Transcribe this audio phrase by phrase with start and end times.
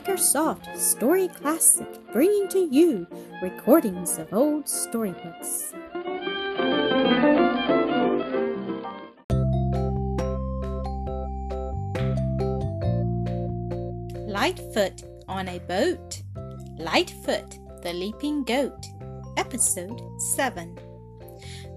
[0.00, 3.06] Makersoft Story Classic, bringing to you
[3.42, 5.74] recordings of old storybooks.
[14.26, 16.22] Lightfoot on a Boat.
[16.78, 18.86] Lightfoot, the Leaping Goat.
[19.36, 20.00] Episode
[20.34, 20.78] 7.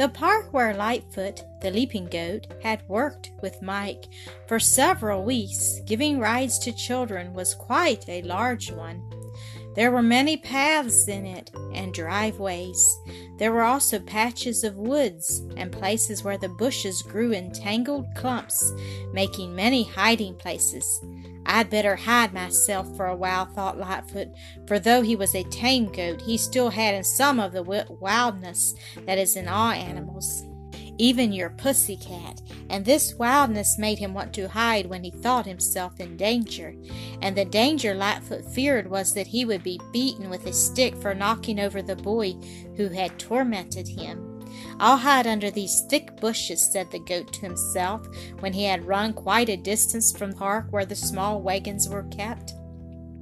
[0.00, 4.06] The park where Lightfoot, the leaping goat, had worked with Mike
[4.46, 9.02] for several weeks, giving rides to children, was quite a large one.
[9.74, 12.82] There were many paths in it and driveways.
[13.36, 18.72] There were also patches of woods and places where the bushes grew in tangled clumps,
[19.12, 21.04] making many hiding places.
[21.46, 24.28] I'd better hide myself for a while, thought Lightfoot,
[24.66, 28.74] for though he was a tame goat, he still had some of the wildness
[29.06, 30.44] that is in all animals,
[30.98, 35.46] even your pussy cat, and this wildness made him want to hide when he thought
[35.46, 36.74] himself in danger.
[37.22, 41.14] And the danger Lightfoot feared was that he would be beaten with a stick for
[41.14, 42.32] knocking over the boy
[42.76, 44.29] who had tormented him.
[44.78, 48.06] I'll hide under these thick bushes, said the goat to himself
[48.40, 52.04] when he had run quite a distance from the park where the small wagons were
[52.04, 52.54] kept.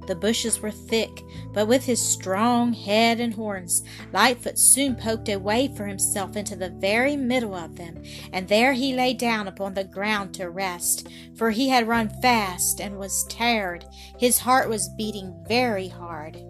[0.09, 1.21] The bushes were thick,
[1.53, 6.55] but with his strong head and horns, Lightfoot soon poked a way for himself into
[6.55, 8.01] the very middle of them,
[8.33, 12.81] and there he lay down upon the ground to rest, for he had run fast
[12.81, 13.85] and was tired.
[14.17, 16.43] His heart was beating very hard.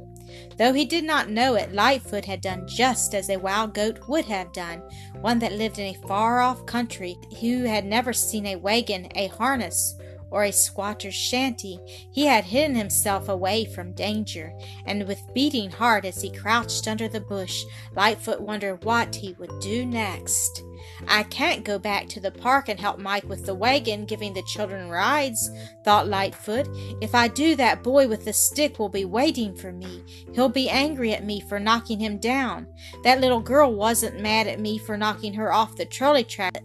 [0.59, 4.25] Though he did not know it, Lightfoot had done just as a wild goat would
[4.25, 4.83] have done,
[5.21, 9.27] one that lived in a far off country, who had never seen a wagon, a
[9.27, 9.95] harness,
[10.29, 11.79] or a squatter's shanty,
[12.11, 14.53] he had hidden himself away from danger,
[14.85, 17.63] and with beating heart as he crouched under the bush,
[17.95, 20.61] Lightfoot wondered what he would do next.
[21.07, 24.43] I can't go back to the park and help Mike with the wagon, giving the
[24.43, 25.49] children rides,
[25.83, 26.67] thought Lightfoot.
[27.01, 30.03] If I do, that boy with the stick will be waiting for me.
[30.33, 32.67] He'll be angry at me for knocking him down.
[33.03, 36.63] That little girl wasn't mad at me for knocking her off the trolley track,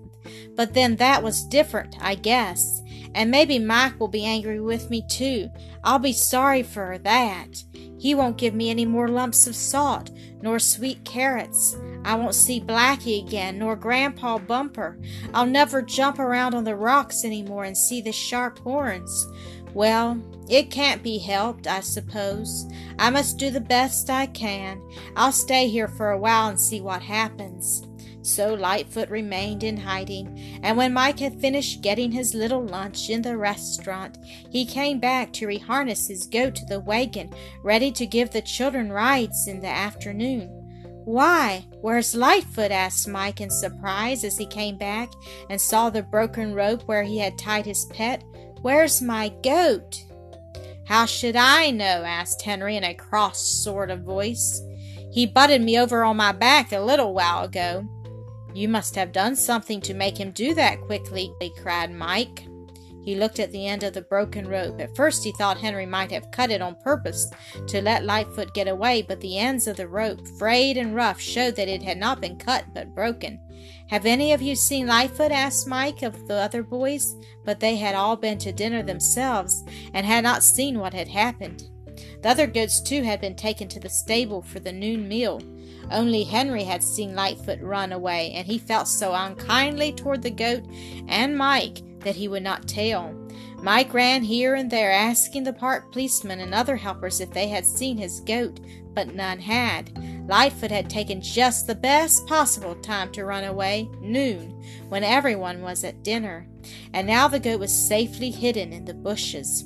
[0.57, 2.83] but then that was different, I guess.
[3.15, 5.49] And maybe Mike will be angry with me too.
[5.85, 7.63] I'll be sorry for that.
[7.99, 10.11] He won't give me any more lumps of salt,
[10.43, 11.77] nor sweet carrots.
[12.05, 14.99] I won't see Blackie again, nor Grandpa Bumper.
[15.33, 19.27] I'll never jump around on the rocks any more and see the sharp horns.
[19.73, 22.67] Well, it can't be helped, I suppose.
[22.99, 24.81] I must do the best I can.
[25.17, 27.83] I'll stay here for a while and see what happens.
[28.25, 33.21] So Lightfoot remained in hiding, and when Mike had finished getting his little lunch in
[33.21, 34.17] the restaurant,
[34.49, 38.91] he came back to reharness his goat to the wagon, ready to give the children
[38.91, 40.64] rides in the afternoon.
[41.05, 42.71] Why, where's Lightfoot?
[42.71, 45.11] asked Mike in surprise as he came back
[45.51, 48.25] and saw the broken rope where he had tied his pet.
[48.63, 50.03] Where's my goat?
[50.87, 52.05] How should I know?
[52.05, 54.63] asked Henry in a cross sort of voice.
[55.13, 57.87] He butted me over on my back a little while ago.
[58.55, 62.47] You must have done something to make him do that quickly, cried Mike.
[63.05, 64.81] He looked at the end of the broken rope.
[64.81, 67.31] At first he thought Henry might have cut it on purpose
[67.69, 71.57] to let Lightfoot get away, but the ends of the rope, frayed and rough, showed
[71.57, 73.39] that it had not been cut but broken.
[73.89, 75.31] Have any of you seen Lightfoot?
[75.31, 77.15] asked Mike of the other boys,
[77.45, 79.63] but they had all been to dinner themselves
[79.93, 81.65] and had not seen what had happened.
[82.23, 85.41] The other goats, too, had been taken to the stable for the noon meal.
[85.91, 90.65] Only Henry had seen Lightfoot run away, and he felt so unkindly toward the goat
[91.09, 93.15] and Mike that he would not tell.
[93.63, 97.67] Mike ran here and there asking the park policemen and other helpers if they had
[97.67, 98.61] seen his goat,
[98.95, 99.91] but none had.
[100.29, 105.85] Lightfoot had taken just the best possible time to run away, noon, when everyone was
[105.85, 106.47] at dinner,
[106.93, 109.65] and now the goat was safely hidden in the bushes.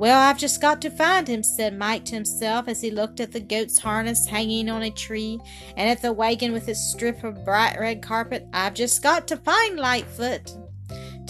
[0.00, 3.32] Well, I've just got to find him, said Mike to himself as he looked at
[3.32, 5.38] the goat's harness hanging on a tree
[5.76, 8.46] and at the wagon with its strip of bright red carpet.
[8.54, 10.52] I've just got to find Lightfoot.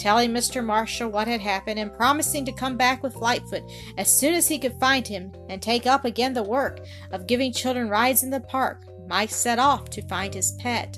[0.01, 0.65] Telling Mr.
[0.65, 3.61] Marshall what had happened and promising to come back with Lightfoot
[3.99, 7.53] as soon as he could find him and take up again the work of giving
[7.53, 10.97] children rides in the park, Mike set off to find his pet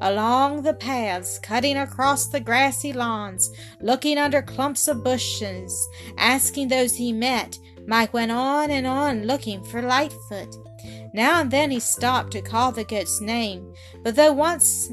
[0.00, 3.50] along the paths, cutting across the grassy lawns,
[3.82, 7.58] looking under clumps of bushes, asking those he met.
[7.86, 10.56] Mike went on and on looking for Lightfoot.
[11.12, 14.90] Now and then he stopped to call the goat's name, but though once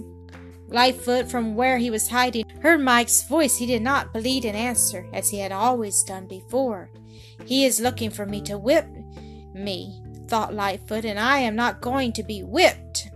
[0.71, 5.07] Lightfoot, from where he was hiding, heard Mike's voice, he did not bleat an answer,
[5.13, 6.89] as he had always done before.
[7.45, 8.88] He is looking for me to whip
[9.54, 13.10] me, thought Lightfoot, and I am not going to be whipped.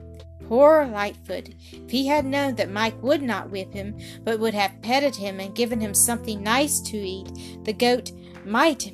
[0.48, 1.50] Poor Lightfoot!
[1.72, 5.40] If he had known that Mike would not whip him, but would have petted him
[5.40, 8.12] and given him something nice to eat, the goat
[8.46, 8.94] might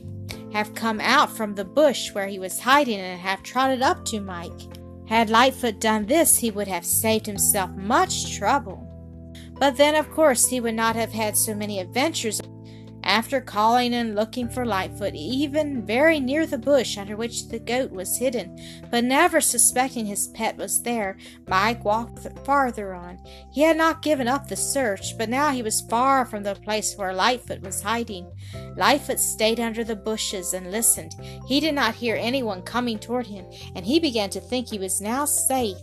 [0.53, 4.19] have come out from the bush where he was hiding and have trotted up to
[4.19, 4.78] Mike.
[5.09, 8.85] Had Lightfoot done this, he would have saved himself much trouble.
[9.53, 12.39] But then, of course, he would not have had so many adventures
[13.03, 17.91] after calling and looking for Lightfoot, even very near the bush under which the goat
[17.91, 18.59] was hidden,
[18.91, 21.17] but never suspecting his pet was there,
[21.47, 23.19] Mike walked farther on.
[23.51, 26.95] He had not given up the search, but now he was far from the place
[26.95, 28.31] where Lightfoot was hiding.
[28.75, 31.15] Lightfoot stayed under the bushes and listened.
[31.47, 35.01] He did not hear anyone coming toward him, and he began to think he was
[35.01, 35.77] now safe.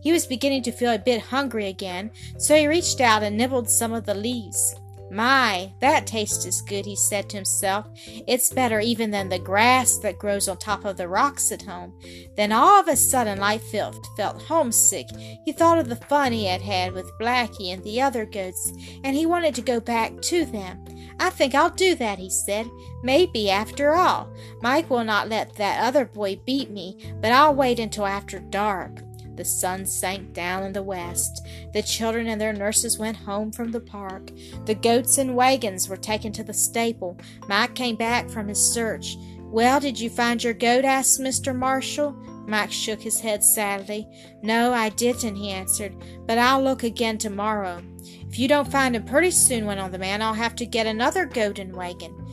[0.00, 3.70] He was beginning to feel a bit hungry again, so he reached out and nibbled
[3.70, 4.76] some of the leaves.
[5.10, 7.86] My, that tastes good, he said to himself.
[8.26, 11.98] It's better even than the grass that grows on top of the rocks at home.
[12.36, 15.08] Then all of a sudden Lightfoot felt homesick.
[15.44, 18.72] He thought of the fun he had had with Blackie and the other goats,
[19.04, 20.84] and he wanted to go back to them.
[21.20, 22.68] I think I'll do that, he said.
[23.02, 24.32] Maybe after all.
[24.62, 29.03] Mike will not let that other boy beat me, but I'll wait until after dark.
[29.36, 31.46] The sun sank down in the west.
[31.72, 34.30] The children and their nurses went home from the park.
[34.66, 37.18] The goats and wagons were taken to the stable.
[37.48, 39.16] Mike came back from his search.
[39.40, 40.84] Well, did you find your goat?
[40.84, 41.54] asked Mr.
[41.54, 42.12] Marshall.
[42.46, 44.06] Mike shook his head sadly.
[44.42, 45.94] No, I didn't, he answered,
[46.26, 47.82] but I'll look again tomorrow.
[48.28, 50.86] If you don't find him pretty soon, went on the man, I'll have to get
[50.86, 52.23] another goat and wagon.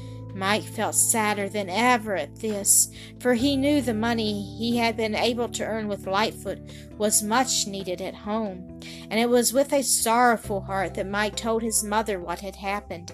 [0.42, 2.90] Mike felt sadder than ever at this,
[3.20, 6.58] for he knew the money he had been able to earn with Lightfoot
[6.98, 8.80] was much needed at home,
[9.12, 13.12] and it was with a sorrowful heart that Mike told his mother what had happened.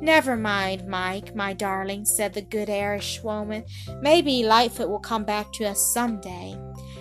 [0.00, 3.64] Never mind, Mike, my darling, said the good Irish woman.
[4.00, 6.56] Maybe Lightfoot will come back to us some day.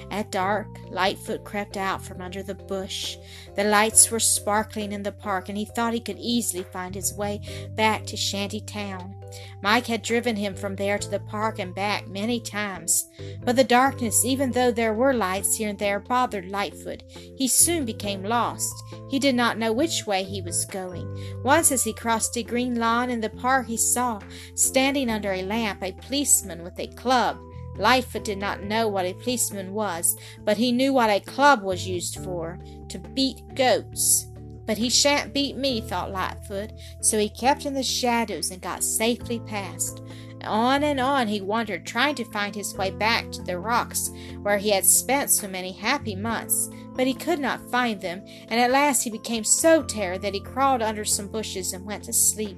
[0.10, 3.16] At dark, Lightfoot crept out from under the bush.
[3.56, 7.14] The lights were sparkling in the park, and he thought he could easily find his
[7.14, 7.42] way
[7.76, 9.17] back to Shanty Town.
[9.62, 13.10] Mike had driven him from there to the park and back many times.
[13.44, 17.04] But the darkness, even though there were lights here and there, bothered Lightfoot.
[17.38, 18.74] He soon became lost.
[19.10, 21.08] He did not know which way he was going.
[21.44, 24.20] Once, as he crossed a green lawn in the park, he saw,
[24.56, 27.38] standing under a lamp, a policeman with a club.
[27.78, 31.88] Lightfoot did not know what a policeman was, but he knew what a club was
[31.88, 32.60] used for
[32.90, 34.27] to beat goats.
[34.68, 38.84] But he shan't beat me, thought Lightfoot, so he kept in the shadows and got
[38.84, 40.04] safely past.
[40.44, 44.12] On and on he wandered, trying to find his way back to the rocks
[44.44, 46.70] where he had spent so many happy months.
[46.94, 50.40] But he could not find them, and at last he became so tired that he
[50.40, 52.58] crawled under some bushes and went to sleep.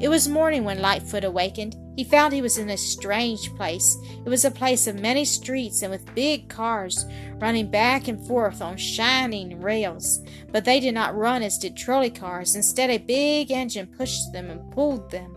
[0.00, 1.76] It was morning when Lightfoot awakened.
[1.96, 3.96] He found he was in a strange place.
[4.24, 7.06] It was a place of many streets and with big cars
[7.36, 10.20] running back and forth on shining rails.
[10.50, 12.56] But they did not run as did trolley cars.
[12.56, 15.36] Instead, a big engine pushed them and pulled them.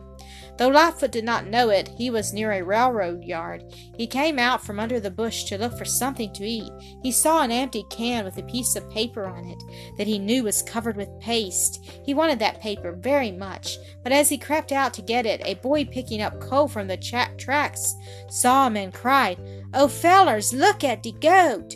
[0.57, 3.63] Though Lightfoot did not know it, he was near a railroad yard.
[3.95, 6.71] He came out from under the bush to look for something to eat.
[7.03, 9.63] He saw an empty can with a piece of paper on it
[9.97, 11.85] that he knew was covered with paste.
[12.03, 15.55] He wanted that paper very much, but as he crept out to get it, a
[15.55, 17.93] boy picking up coal from the tra- tracks
[18.29, 19.39] saw him and cried,
[19.75, 21.75] Oh, fellers, look at de goat!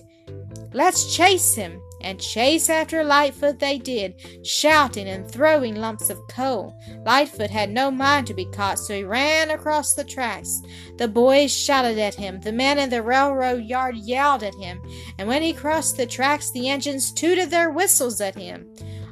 [0.74, 1.82] Let's chase him!
[2.04, 4.16] And chase after Lightfoot they did,
[4.46, 6.78] shouting and throwing lumps of coal.
[7.06, 10.62] Lightfoot had no mind to be caught, so he ran across the tracks.
[10.98, 14.82] The boys shouted at him, the men in the railroad yard yelled at him,
[15.18, 18.68] and when he crossed the tracks, the engines tooted their whistles at him.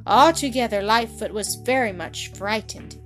[0.05, 2.97] Altogether, Lightfoot was very much frightened.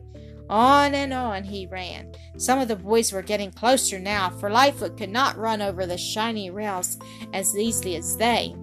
[0.50, 2.12] On and on he ran.
[2.38, 5.98] Some of the boys were getting closer now, for Lightfoot could not run over the
[5.98, 6.98] shiny rails
[7.34, 8.56] as easily as they.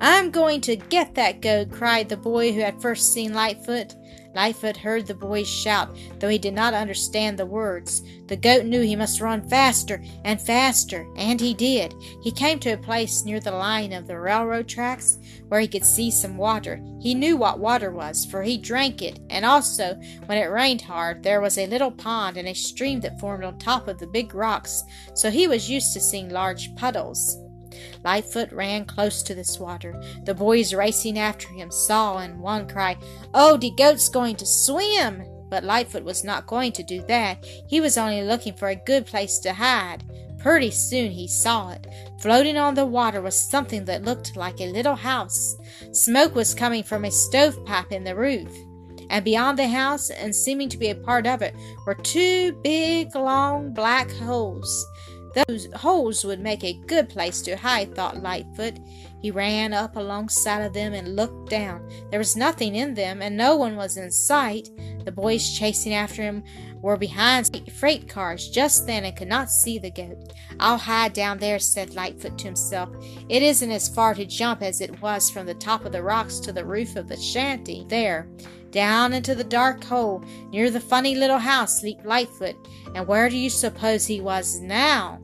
[0.00, 3.94] I'm going to get that goat, cried the boy who had first seen Lightfoot.
[4.34, 8.02] Lightfoot heard the boys shout, though he did not understand the words.
[8.26, 11.94] The goat knew he must run faster and faster, and he did.
[12.20, 15.84] He came to a place near the line of the railroad tracks where he could
[15.84, 16.82] see some water.
[17.00, 19.94] He knew what water was, for he drank it, and also,
[20.26, 23.58] when it rained hard, there was a little pond and a stream that formed on
[23.58, 24.82] top of the big rocks,
[25.14, 27.38] so he was used to seeing large puddles.
[28.04, 30.00] Lightfoot ran close to this water.
[30.24, 32.98] The boys racing after him saw and one cried,
[33.32, 35.24] Oh, de goat's going to swim!
[35.50, 37.44] But Lightfoot was not going to do that.
[37.68, 40.02] He was only looking for a good place to hide.
[40.38, 41.86] Pretty soon he saw it.
[42.20, 45.56] Floating on the water was something that looked like a little house.
[45.92, 48.52] Smoke was coming from a stovepipe in the roof.
[49.10, 51.54] And beyond the house, and seeming to be a part of it,
[51.86, 54.86] were two big, long, black holes.
[55.34, 58.78] Those holes would make a good place to hide, thought Lightfoot.
[59.20, 61.88] He ran up alongside of them and looked down.
[62.10, 64.70] There was nothing in them, and no one was in sight.
[65.04, 66.44] The boys chasing after him
[66.82, 70.32] were behind freight cars just then and could not see the goat.
[70.60, 72.90] I'll hide down there, said Lightfoot to himself.
[73.28, 76.38] It isn't as far to jump as it was from the top of the rocks
[76.40, 77.86] to the roof of the shanty.
[77.88, 78.28] There,
[78.70, 82.56] down into the dark hole near the funny little house leaped Lightfoot.
[82.94, 85.20] And where do you suppose he was now?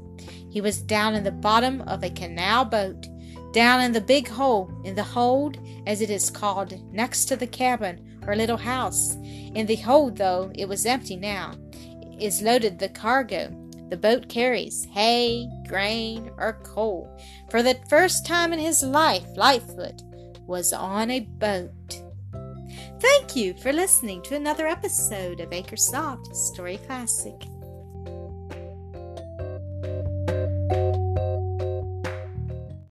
[0.51, 3.07] He was down in the bottom of a canal boat
[3.53, 7.49] down in the big hole, in the hold, as it is called, next to the
[7.49, 9.17] cabin or little house.
[9.17, 11.55] In the hold, though it was empty now,
[12.21, 13.51] is loaded the cargo
[13.91, 17.11] the boat carries hay, grain, or coal.
[17.51, 20.03] For the first time in his life, Lightfoot
[20.47, 22.03] was on a boat.
[23.01, 27.35] Thank you for listening to another episode of Acresoft Story Classic.